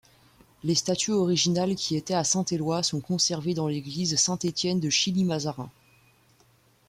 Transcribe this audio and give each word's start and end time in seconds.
Les 0.63 0.73
statues 0.73 1.11
originales 1.13 1.75
qui 1.75 1.95
étaient 1.95 2.15
à 2.15 2.23
Saint-Éloi 2.23 2.81
sont 2.81 3.01
conservées 3.01 3.53
dans 3.53 3.67
l'église 3.67 4.15
Saint-Étienne 4.15 4.79
de 4.79 4.89
Chilly-Mazarin. 4.89 5.69